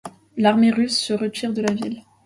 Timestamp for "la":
1.61-1.75